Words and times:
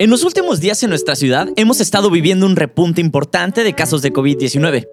En 0.00 0.08
los 0.08 0.24
últimos 0.24 0.60
días 0.60 0.82
en 0.82 0.88
nuestra 0.88 1.14
ciudad 1.14 1.50
hemos 1.56 1.78
estado 1.78 2.10
viviendo 2.10 2.46
un 2.46 2.56
repunte 2.56 3.02
importante 3.02 3.62
de 3.62 3.74
casos 3.74 4.00
de 4.00 4.14
COVID-19. 4.14 4.88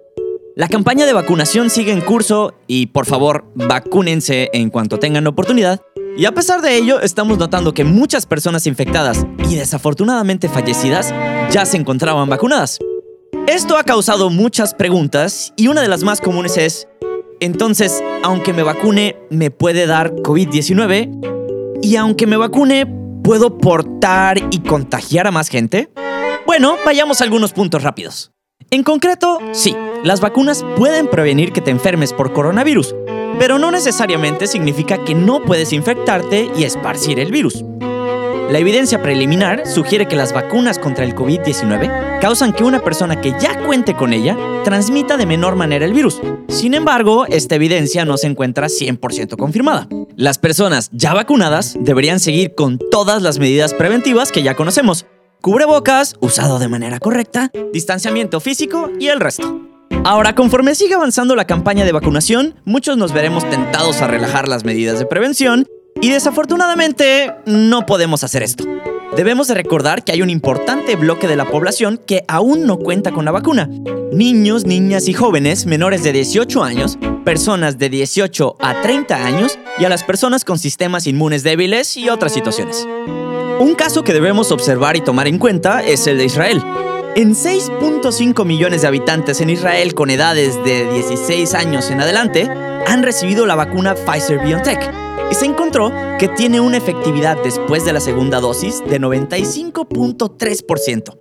La 0.54 0.68
campaña 0.68 1.06
de 1.06 1.14
vacunación 1.14 1.70
sigue 1.70 1.92
en 1.92 2.02
curso 2.02 2.52
y 2.66 2.88
por 2.88 3.06
favor, 3.06 3.46
vacúnense 3.54 4.50
en 4.52 4.68
cuanto 4.68 4.98
tengan 4.98 5.26
oportunidad. 5.26 5.80
Y 6.18 6.26
a 6.26 6.32
pesar 6.32 6.60
de 6.60 6.76
ello, 6.76 7.00
estamos 7.00 7.38
notando 7.38 7.72
que 7.72 7.84
muchas 7.84 8.26
personas 8.26 8.66
infectadas 8.66 9.26
y 9.48 9.54
desafortunadamente 9.54 10.50
fallecidas 10.50 11.14
ya 11.50 11.64
se 11.64 11.78
encontraban 11.78 12.28
vacunadas. 12.28 12.78
Esto 13.46 13.78
ha 13.78 13.84
causado 13.84 14.28
muchas 14.28 14.74
preguntas 14.74 15.54
y 15.56 15.68
una 15.68 15.80
de 15.80 15.88
las 15.88 16.02
más 16.02 16.20
comunes 16.20 16.58
es, 16.58 16.86
entonces, 17.40 18.04
aunque 18.22 18.52
me 18.52 18.62
vacune, 18.62 19.16
¿me 19.30 19.50
puede 19.50 19.86
dar 19.86 20.12
COVID-19? 20.16 21.78
Y 21.80 21.96
aunque 21.96 22.26
me 22.26 22.36
vacune, 22.36 22.97
¿Puedo 23.28 23.58
portar 23.58 24.38
y 24.50 24.60
contagiar 24.60 25.26
a 25.26 25.30
más 25.30 25.50
gente? 25.50 25.90
Bueno, 26.46 26.76
vayamos 26.86 27.20
a 27.20 27.24
algunos 27.24 27.52
puntos 27.52 27.82
rápidos. 27.82 28.32
En 28.70 28.82
concreto, 28.82 29.38
sí, 29.52 29.76
las 30.02 30.22
vacunas 30.22 30.64
pueden 30.78 31.08
prevenir 31.10 31.52
que 31.52 31.60
te 31.60 31.70
enfermes 31.70 32.14
por 32.14 32.32
coronavirus, 32.32 32.94
pero 33.38 33.58
no 33.58 33.70
necesariamente 33.70 34.46
significa 34.46 35.04
que 35.04 35.14
no 35.14 35.42
puedes 35.42 35.74
infectarte 35.74 36.50
y 36.56 36.64
esparcir 36.64 37.20
el 37.20 37.30
virus. 37.30 37.62
La 38.50 38.58
evidencia 38.58 39.02
preliminar 39.02 39.66
sugiere 39.66 40.08
que 40.08 40.16
las 40.16 40.32
vacunas 40.32 40.78
contra 40.78 41.04
el 41.04 41.14
COVID-19 41.14 42.18
causan 42.18 42.54
que 42.54 42.64
una 42.64 42.82
persona 42.82 43.20
que 43.20 43.34
ya 43.38 43.62
cuente 43.66 43.94
con 43.94 44.14
ella 44.14 44.38
transmita 44.64 45.18
de 45.18 45.26
menor 45.26 45.54
manera 45.54 45.84
el 45.84 45.92
virus. 45.92 46.18
Sin 46.48 46.72
embargo, 46.72 47.26
esta 47.26 47.56
evidencia 47.56 48.06
no 48.06 48.16
se 48.16 48.26
encuentra 48.26 48.68
100% 48.68 49.36
confirmada. 49.36 49.86
Las 50.16 50.38
personas 50.38 50.88
ya 50.92 51.12
vacunadas 51.12 51.76
deberían 51.78 52.20
seguir 52.20 52.54
con 52.54 52.78
todas 52.90 53.20
las 53.20 53.38
medidas 53.38 53.74
preventivas 53.74 54.32
que 54.32 54.42
ya 54.42 54.54
conocemos. 54.54 55.04
Cubrebocas, 55.42 56.16
usado 56.20 56.58
de 56.58 56.68
manera 56.68 57.00
correcta, 57.00 57.50
distanciamiento 57.74 58.40
físico 58.40 58.90
y 58.98 59.08
el 59.08 59.20
resto. 59.20 59.60
Ahora, 60.04 60.34
conforme 60.34 60.74
sigue 60.74 60.94
avanzando 60.94 61.36
la 61.36 61.46
campaña 61.46 61.84
de 61.84 61.92
vacunación, 61.92 62.54
muchos 62.64 62.96
nos 62.96 63.12
veremos 63.12 63.48
tentados 63.50 64.00
a 64.00 64.06
relajar 64.06 64.48
las 64.48 64.64
medidas 64.64 64.98
de 64.98 65.04
prevención 65.04 65.66
y 66.00 66.10
desafortunadamente 66.10 67.32
no 67.46 67.86
podemos 67.86 68.24
hacer 68.24 68.42
esto. 68.42 68.64
Debemos 69.16 69.48
de 69.48 69.54
recordar 69.54 70.04
que 70.04 70.12
hay 70.12 70.22
un 70.22 70.30
importante 70.30 70.94
bloque 70.94 71.26
de 71.26 71.34
la 71.34 71.46
población 71.46 71.98
que 72.06 72.24
aún 72.28 72.66
no 72.66 72.78
cuenta 72.78 73.10
con 73.10 73.24
la 73.24 73.32
vacuna. 73.32 73.68
Niños, 74.12 74.64
niñas 74.64 75.08
y 75.08 75.12
jóvenes 75.12 75.66
menores 75.66 76.04
de 76.04 76.12
18 76.12 76.62
años, 76.62 76.98
personas 77.24 77.78
de 77.78 77.88
18 77.88 78.56
a 78.60 78.80
30 78.80 79.26
años 79.26 79.58
y 79.78 79.84
a 79.86 79.88
las 79.88 80.04
personas 80.04 80.44
con 80.44 80.58
sistemas 80.58 81.06
inmunes 81.06 81.42
débiles 81.42 81.96
y 81.96 82.08
otras 82.10 82.32
situaciones. 82.32 82.86
Un 83.58 83.74
caso 83.74 84.04
que 84.04 84.12
debemos 84.12 84.52
observar 84.52 84.96
y 84.96 85.00
tomar 85.00 85.26
en 85.26 85.38
cuenta 85.38 85.82
es 85.82 86.06
el 86.06 86.18
de 86.18 86.26
Israel. 86.26 86.62
En 87.16 87.34
6.5 87.34 88.44
millones 88.44 88.82
de 88.82 88.88
habitantes 88.88 89.40
en 89.40 89.50
Israel 89.50 89.94
con 89.94 90.10
edades 90.10 90.54
de 90.64 90.88
16 90.92 91.54
años 91.54 91.90
en 91.90 92.00
adelante 92.00 92.48
han 92.86 93.02
recibido 93.02 93.46
la 93.46 93.56
vacuna 93.56 93.96
Pfizer 93.96 94.38
BioNTech 94.38 95.07
y 95.30 95.34
se 95.34 95.46
encontró 95.46 95.92
que 96.18 96.28
tiene 96.28 96.60
una 96.60 96.76
efectividad 96.76 97.36
después 97.42 97.84
de 97.84 97.92
la 97.92 98.00
segunda 98.00 98.40
dosis 98.40 98.82
de 98.88 99.00
95.3%. 99.00 101.18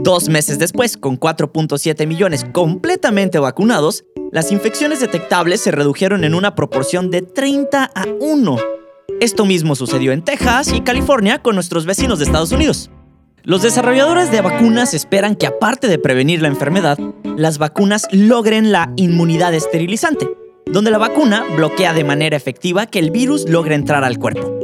Dos 0.00 0.28
meses 0.28 0.58
después, 0.58 0.96
con 0.96 1.18
4.7 1.18 2.06
millones 2.06 2.46
completamente 2.52 3.38
vacunados, 3.38 4.04
las 4.30 4.52
infecciones 4.52 5.00
detectables 5.00 5.60
se 5.60 5.70
redujeron 5.70 6.24
en 6.24 6.34
una 6.34 6.54
proporción 6.54 7.10
de 7.10 7.22
30 7.22 7.90
a 7.94 8.04
1. 8.20 8.56
Esto 9.20 9.44
mismo 9.44 9.74
sucedió 9.74 10.12
en 10.12 10.22
Texas 10.22 10.72
y 10.72 10.82
California 10.82 11.42
con 11.42 11.56
nuestros 11.56 11.86
vecinos 11.86 12.18
de 12.18 12.26
Estados 12.26 12.52
Unidos. 12.52 12.90
Los 13.42 13.62
desarrolladores 13.62 14.30
de 14.30 14.42
vacunas 14.42 14.94
esperan 14.94 15.34
que 15.34 15.46
aparte 15.46 15.88
de 15.88 15.98
prevenir 15.98 16.42
la 16.42 16.48
enfermedad, 16.48 16.98
las 17.24 17.58
vacunas 17.58 18.06
logren 18.12 18.70
la 18.70 18.92
inmunidad 18.96 19.54
esterilizante, 19.54 20.28
donde 20.72 20.90
la 20.90 20.98
vacuna 20.98 21.44
bloquea 21.56 21.92
de 21.92 22.04
manera 22.04 22.36
efectiva 22.36 22.86
que 22.86 22.98
el 22.98 23.10
virus 23.10 23.48
logre 23.48 23.74
entrar 23.74 24.04
al 24.04 24.18
cuerpo. 24.18 24.58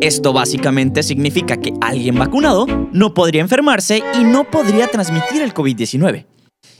Esto 0.00 0.32
básicamente 0.32 1.02
significa 1.02 1.56
que 1.56 1.74
alguien 1.80 2.16
vacunado 2.16 2.66
no 2.92 3.14
podría 3.14 3.40
enfermarse 3.40 4.02
y 4.14 4.24
no 4.24 4.44
podría 4.44 4.86
transmitir 4.86 5.42
el 5.42 5.52
COVID-19. 5.52 6.24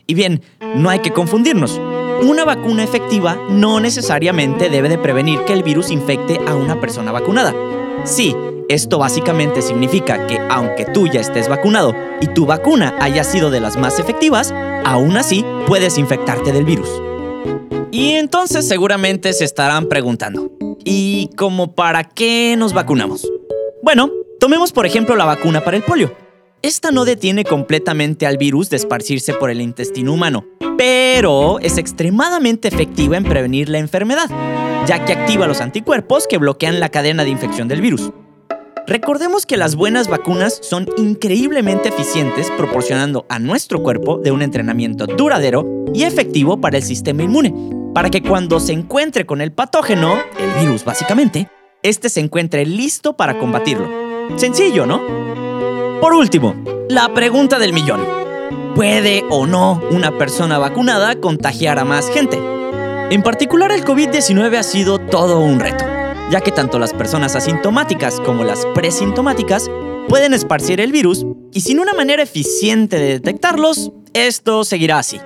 Y 0.07 0.15
bien, 0.15 0.43
no 0.77 0.89
hay 0.89 1.01
que 1.01 1.13
confundirnos. 1.13 1.81
Una 2.23 2.45
vacuna 2.45 2.85
efectiva 2.85 3.37
no 3.51 3.81
necesariamente 3.81 4.71
debe 4.71 4.89
de 4.89 4.99
prevenir 4.99 5.41
que 5.41 5.53
el 5.53 5.63
virus 5.63 5.91
infecte 5.91 6.41
a 6.47 6.55
una 6.55 6.81
persona 6.81 7.13
vacunada. 7.13 7.55
Sí, 8.05 8.35
esto 8.69 8.99
básicamente 8.99 9.63
significa 9.63 10.27
que 10.27 10.39
aunque 10.49 10.85
tú 10.85 11.09
ya 11.09 11.21
estés 11.21 11.49
vacunado 11.49 11.95
y 12.21 12.29
tu 12.29 12.47
vacuna 12.47 12.95
haya 13.01 13.25
sido 13.25 13.51
de 13.51 13.61
las 13.61 13.77
más 13.77 13.99
efectivas, 13.99 14.53
aún 14.85 15.17
así 15.17 15.45
puedes 15.67 15.99
infectarte 15.99 16.53
del 16.53 16.65
virus. 16.65 16.89
Y 17.91 18.13
entonces 18.13 18.69
seguramente 18.69 19.33
se 19.33 19.45
estarán 19.45 19.89
preguntando, 19.89 20.53
¿y 20.85 21.31
cómo 21.37 21.75
para 21.75 22.05
qué 22.05 22.55
nos 22.59 22.75
vacunamos? 22.75 23.27
Bueno, 23.83 24.11
tomemos 24.39 24.73
por 24.73 24.85
ejemplo 24.85 25.17
la 25.17 25.25
vacuna 25.25 25.65
para 25.65 25.77
el 25.79 25.83
polio. 25.83 26.15
Esta 26.61 26.91
no 26.91 27.05
detiene 27.05 27.45
completamente 27.45 28.27
al 28.27 28.37
virus 28.37 28.69
de 28.69 28.77
esparcirse 28.77 29.33
por 29.33 29.49
el 29.49 29.61
intestino 29.61 30.13
humano, 30.13 30.45
pero 30.77 31.61
es 31.61 31.79
extremadamente 31.79 32.69
efectiva 32.69 33.17
en 33.17 33.25
prevenir 33.25 33.69
la 33.69 33.79
enfermedad, 33.79 34.29
ya 34.87 35.05
que 35.05 35.13
activa 35.13 35.47
los 35.47 35.61
anticuerpos 35.61 36.27
que 36.27 36.39
bloquean 36.39 36.81
la 36.81 36.91
cadena 36.91 37.25
de 37.25 37.31
infección 37.31 37.69
del 37.69 37.81
virus. 37.81 38.11
Recordemos 38.89 39.45
que 39.45 39.59
las 39.59 39.77
buenas 39.77 40.09
vacunas 40.09 40.59
son 40.63 40.89
increíblemente 40.97 41.91
eficientes 41.91 42.51
proporcionando 42.57 43.27
a 43.29 43.39
nuestro 43.39 43.83
cuerpo 43.83 44.19
de 44.19 44.31
un 44.31 44.41
entrenamiento 44.41 45.07
duradero 45.07 45.85
y 45.93 46.05
efectivo 46.05 46.59
para 46.61 46.79
el 46.79 46.83
sistema 46.83 47.23
inmune, 47.23 47.53
para 47.95 48.11
que 48.11 48.23
cuando 48.23 48.61
se 48.61 48.73
encuentre 48.73 49.27
con 49.27 49.41
el 49.41 49.53
patógeno, 49.53 50.17
el 50.39 50.61
virus 50.61 50.85
básicamente, 50.85 51.51
este 51.83 52.09
se 52.09 52.21
encuentre 52.21 52.67
listo 52.67 53.17
para 53.17 53.39
combatirlo. 53.39 53.89
Sencillo, 54.37 54.87
¿no? 54.87 55.01
Por 56.01 56.13
último, 56.13 56.55
la 56.89 57.13
pregunta 57.13 57.59
del 57.59 57.73
millón. 57.73 58.05
¿Puede 58.75 59.25
o 59.31 59.47
no 59.47 59.83
una 59.91 60.17
persona 60.17 60.59
vacunada 60.59 61.21
contagiar 61.21 61.79
a 61.79 61.85
más 61.85 62.09
gente? 62.11 62.39
En 63.11 63.23
particular, 63.23 63.73
el 63.73 63.85
COVID-19 63.85 64.57
ha 64.57 64.63
sido 64.63 64.99
todo 64.99 65.41
un 65.41 65.59
reto, 65.59 65.85
ya 66.31 66.41
que 66.41 66.53
tanto 66.53 66.79
las 66.79 66.93
personas 66.93 67.35
asintomáticas 67.35 68.21
como 68.21 68.45
las 68.45 68.67
presintomáticas 68.75 69.69
pueden 70.09 70.35
esparcir 70.35 70.81
el 70.81 70.93
virus 70.93 71.27
y 71.53 71.63
sin 71.63 71.81
una 71.81 71.95
manera 71.95 72.23
eficiente 72.23 72.97
de 72.97 73.09
detectarlos, 73.15 73.93
esto 74.13 74.65
seguirá 74.65 74.99
así. 74.99 75.19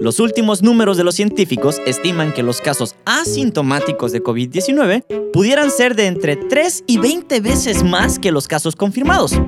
Los 0.00 0.18
últimos 0.18 0.62
números 0.62 0.96
de 0.96 1.04
los 1.04 1.14
científicos 1.14 1.76
estiman 1.84 2.32
que 2.32 2.42
los 2.42 2.62
casos 2.62 2.94
asintomáticos 3.04 4.12
de 4.12 4.22
COVID-19 4.22 5.30
pudieran 5.30 5.70
ser 5.70 5.94
de 5.94 6.06
entre 6.06 6.36
3 6.36 6.84
y 6.86 6.96
20 6.96 7.40
veces 7.40 7.84
más 7.84 8.18
que 8.18 8.32
los 8.32 8.48
casos 8.48 8.76
confirmados. 8.76 9.38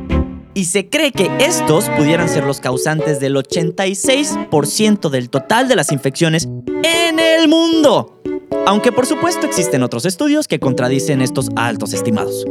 Y 0.52 0.66
se 0.66 0.90
cree 0.90 1.10
que 1.10 1.30
estos 1.38 1.88
pudieran 1.96 2.28
ser 2.28 2.44
los 2.44 2.60
causantes 2.60 3.18
del 3.18 3.34
86% 3.34 5.08
del 5.08 5.30
total 5.30 5.68
de 5.68 5.76
las 5.76 5.90
infecciones 5.90 6.46
en 6.82 7.18
el 7.18 7.48
mundo. 7.48 8.20
Aunque 8.66 8.92
por 8.92 9.06
supuesto 9.06 9.46
existen 9.46 9.82
otros 9.82 10.04
estudios 10.04 10.48
que 10.48 10.60
contradicen 10.60 11.22
estos 11.22 11.48
altos 11.56 11.94
estimados. 11.94 12.44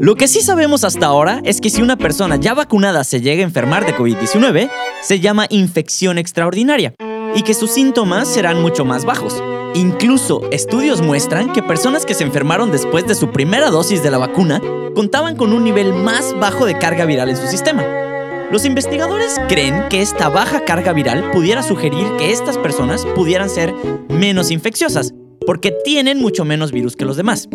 Lo 0.00 0.14
que 0.14 0.28
sí 0.28 0.42
sabemos 0.42 0.84
hasta 0.84 1.06
ahora 1.06 1.40
es 1.44 1.60
que 1.60 1.70
si 1.70 1.82
una 1.82 1.96
persona 1.96 2.36
ya 2.36 2.54
vacunada 2.54 3.02
se 3.02 3.20
llega 3.20 3.42
a 3.42 3.46
enfermar 3.46 3.84
de 3.84 3.96
COVID-19, 3.96 4.70
se 5.02 5.18
llama 5.18 5.46
infección 5.50 6.18
extraordinaria 6.18 6.94
y 7.34 7.42
que 7.42 7.54
sus 7.54 7.70
síntomas 7.70 8.28
serán 8.28 8.60
mucho 8.62 8.84
más 8.84 9.04
bajos. 9.04 9.42
Incluso 9.74 10.42
estudios 10.50 11.00
muestran 11.00 11.52
que 11.52 11.62
personas 11.62 12.04
que 12.04 12.14
se 12.14 12.24
enfermaron 12.24 12.70
después 12.70 13.06
de 13.06 13.14
su 13.14 13.30
primera 13.30 13.70
dosis 13.70 14.02
de 14.02 14.10
la 14.10 14.18
vacuna 14.18 14.60
contaban 14.94 15.36
con 15.36 15.52
un 15.52 15.64
nivel 15.64 15.94
más 15.94 16.38
bajo 16.38 16.66
de 16.66 16.78
carga 16.78 17.06
viral 17.06 17.30
en 17.30 17.36
su 17.36 17.46
sistema. 17.46 17.84
Los 18.50 18.66
investigadores 18.66 19.40
creen 19.48 19.88
que 19.88 20.02
esta 20.02 20.28
baja 20.28 20.66
carga 20.66 20.92
viral 20.92 21.30
pudiera 21.30 21.62
sugerir 21.62 22.06
que 22.18 22.32
estas 22.32 22.58
personas 22.58 23.06
pudieran 23.14 23.48
ser 23.48 23.72
menos 24.10 24.50
infecciosas, 24.50 25.14
porque 25.46 25.74
tienen 25.84 26.18
mucho 26.18 26.44
menos 26.44 26.70
virus 26.70 26.94
que 26.94 27.06
los 27.06 27.16
demás. 27.16 27.48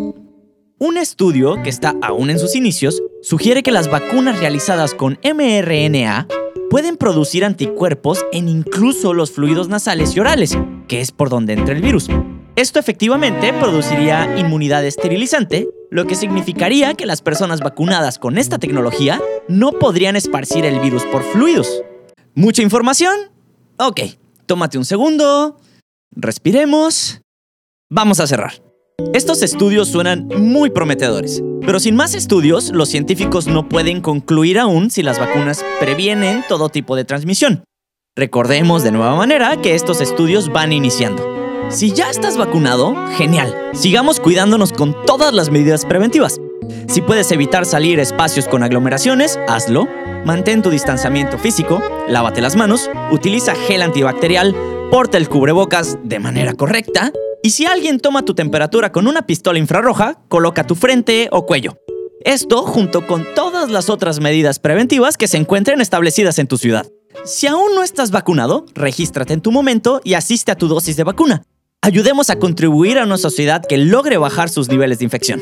Un 0.80 0.96
estudio 0.96 1.62
que 1.62 1.70
está 1.70 1.94
aún 2.02 2.30
en 2.30 2.40
sus 2.40 2.56
inicios 2.56 3.00
sugiere 3.22 3.62
que 3.62 3.70
las 3.70 3.90
vacunas 3.90 4.40
realizadas 4.40 4.94
con 4.94 5.18
mRNA 5.22 6.26
pueden 6.70 6.96
producir 6.96 7.44
anticuerpos 7.44 8.24
en 8.32 8.48
incluso 8.48 9.14
los 9.14 9.30
fluidos 9.30 9.68
nasales 9.68 10.14
y 10.14 10.20
orales, 10.20 10.56
que 10.86 11.00
es 11.00 11.12
por 11.12 11.30
donde 11.30 11.54
entra 11.54 11.74
el 11.74 11.82
virus. 11.82 12.08
Esto 12.56 12.78
efectivamente 12.78 13.52
produciría 13.52 14.36
inmunidad 14.38 14.84
esterilizante, 14.84 15.68
lo 15.90 16.06
que 16.06 16.16
significaría 16.16 16.94
que 16.94 17.06
las 17.06 17.22
personas 17.22 17.60
vacunadas 17.60 18.18
con 18.18 18.36
esta 18.36 18.58
tecnología 18.58 19.20
no 19.48 19.72
podrían 19.72 20.16
esparcir 20.16 20.64
el 20.64 20.80
virus 20.80 21.04
por 21.04 21.22
fluidos. 21.22 21.82
¿Mucha 22.34 22.62
información? 22.62 23.14
Ok, 23.78 24.00
tómate 24.46 24.76
un 24.76 24.84
segundo, 24.84 25.56
respiremos, 26.10 27.22
vamos 27.88 28.20
a 28.20 28.26
cerrar. 28.26 28.54
Estos 29.14 29.42
estudios 29.42 29.88
suenan 29.88 30.26
muy 30.26 30.70
prometedores, 30.70 31.40
pero 31.64 31.78
sin 31.78 31.94
más 31.94 32.14
estudios, 32.14 32.70
los 32.70 32.88
científicos 32.88 33.46
no 33.46 33.68
pueden 33.68 34.00
concluir 34.00 34.58
aún 34.58 34.90
si 34.90 35.04
las 35.04 35.20
vacunas 35.20 35.64
previenen 35.78 36.44
todo 36.48 36.68
tipo 36.68 36.96
de 36.96 37.04
transmisión. 37.04 37.62
Recordemos 38.16 38.82
de 38.82 38.90
nueva 38.90 39.14
manera 39.14 39.56
que 39.62 39.76
estos 39.76 40.00
estudios 40.00 40.52
van 40.52 40.72
iniciando. 40.72 41.24
Si 41.70 41.92
ya 41.92 42.10
estás 42.10 42.36
vacunado, 42.36 42.96
genial. 43.16 43.54
Sigamos 43.72 44.18
cuidándonos 44.18 44.72
con 44.72 44.94
todas 45.06 45.32
las 45.32 45.50
medidas 45.50 45.86
preventivas. 45.86 46.40
Si 46.88 47.00
puedes 47.00 47.30
evitar 47.30 47.66
salir 47.66 48.00
a 48.00 48.02
espacios 48.02 48.48
con 48.48 48.64
aglomeraciones, 48.64 49.38
hazlo. 49.46 49.86
Mantén 50.24 50.60
tu 50.60 50.70
distanciamiento 50.70 51.38
físico, 51.38 51.80
lávate 52.08 52.40
las 52.40 52.56
manos, 52.56 52.90
utiliza 53.12 53.54
gel 53.54 53.82
antibacterial, 53.82 54.56
porta 54.90 55.18
el 55.18 55.28
cubrebocas 55.28 55.98
de 56.02 56.18
manera 56.18 56.54
correcta 56.54 57.12
y 57.42 57.50
si 57.50 57.66
alguien 57.66 58.00
toma 58.00 58.24
tu 58.24 58.34
temperatura 58.34 58.90
con 58.92 59.06
una 59.06 59.22
pistola 59.22 59.58
infrarroja, 59.58 60.20
coloca 60.28 60.66
tu 60.66 60.74
frente 60.74 61.28
o 61.30 61.46
cuello. 61.46 61.78
Esto 62.24 62.62
junto 62.62 63.06
con 63.06 63.24
todas 63.34 63.70
las 63.70 63.88
otras 63.88 64.20
medidas 64.20 64.58
preventivas 64.58 65.16
que 65.16 65.28
se 65.28 65.36
encuentren 65.36 65.80
establecidas 65.80 66.38
en 66.38 66.48
tu 66.48 66.58
ciudad. 66.58 66.86
Si 67.24 67.46
aún 67.46 67.74
no 67.74 67.82
estás 67.82 68.10
vacunado, 68.10 68.66
regístrate 68.74 69.34
en 69.34 69.40
tu 69.40 69.52
momento 69.52 70.00
y 70.02 70.14
asiste 70.14 70.50
a 70.50 70.56
tu 70.56 70.66
dosis 70.68 70.96
de 70.96 71.04
vacuna. 71.04 71.44
Ayudemos 71.80 72.28
a 72.28 72.38
contribuir 72.38 72.98
a 72.98 73.04
una 73.04 73.18
sociedad 73.18 73.64
que 73.64 73.78
logre 73.78 74.18
bajar 74.18 74.48
sus 74.48 74.68
niveles 74.68 74.98
de 74.98 75.04
infección. 75.04 75.40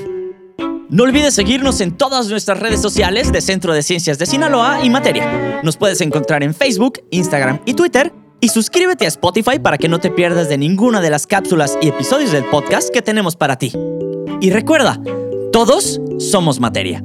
No 0.90 1.02
olvides 1.02 1.34
seguirnos 1.34 1.81
en 1.81 1.96
todas 1.96 2.28
nuestras 2.28 2.60
redes 2.60 2.81
sociales 2.81 3.32
de 3.32 3.40
Centro 3.40 3.72
de 3.72 3.82
Ciencias 3.82 4.19
de 4.19 4.26
Sinaloa 4.26 4.84
y 4.84 4.90
Materia. 4.90 5.60
Nos 5.64 5.76
puedes 5.76 6.00
encontrar 6.02 6.43
en 6.43 6.54
Facebook, 6.54 7.00
Instagram 7.10 7.60
y 7.64 7.75
Twitter. 7.75 8.12
Y 8.40 8.48
suscríbete 8.48 9.06
a 9.06 9.08
Spotify 9.08 9.58
para 9.58 9.78
que 9.78 9.88
no 9.88 9.98
te 9.98 10.10
pierdas 10.10 10.48
de 10.48 10.58
ninguna 10.58 11.00
de 11.00 11.10
las 11.10 11.26
cápsulas 11.26 11.78
y 11.80 11.88
episodios 11.88 12.32
del 12.32 12.44
podcast 12.44 12.90
que 12.92 13.02
tenemos 13.02 13.34
para 13.36 13.56
ti. 13.56 13.72
Y 14.40 14.50
recuerda, 14.50 15.00
todos 15.52 16.00
somos 16.18 16.60
materia. 16.60 17.02